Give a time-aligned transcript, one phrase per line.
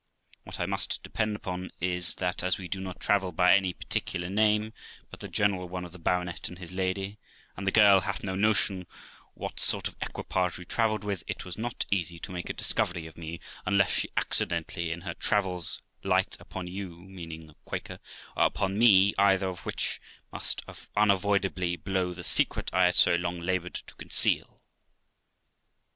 [0.45, 0.45] Roxana.
[0.45, 4.29] What I most depend upon is, that, as we do not travel by any particular
[4.31, 4.73] name,
[5.11, 7.19] but the general one of the baronet and his lady,
[7.55, 8.87] and THE LIFE OF ROXANA 395 the girl hafh no notion
[9.35, 13.05] what sort of equipage we travelled with, it was not easy to make a discovery
[13.05, 17.99] of me, unless she accidentally, in her travels, light upon you (meaning the Quaker),
[18.35, 20.01] or upon me; either of which
[20.33, 20.63] must
[20.97, 24.59] unavoidably blow the secret I had so long laboured to conceal.